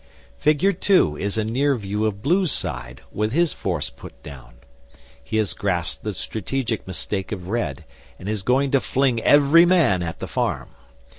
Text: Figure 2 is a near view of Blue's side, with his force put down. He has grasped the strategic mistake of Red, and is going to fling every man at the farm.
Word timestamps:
Figure 0.39 0.73
2 0.73 1.15
is 1.17 1.37
a 1.37 1.43
near 1.43 1.75
view 1.75 2.05
of 2.07 2.23
Blue's 2.23 2.51
side, 2.51 3.01
with 3.11 3.33
his 3.33 3.53
force 3.53 3.91
put 3.91 4.23
down. 4.23 4.55
He 5.23 5.37
has 5.37 5.53
grasped 5.53 6.03
the 6.03 6.13
strategic 6.15 6.87
mistake 6.87 7.31
of 7.31 7.49
Red, 7.49 7.85
and 8.17 8.27
is 8.27 8.41
going 8.41 8.71
to 8.71 8.79
fling 8.79 9.19
every 9.19 9.63
man 9.67 10.01
at 10.01 10.17
the 10.17 10.25
farm. 10.27 10.69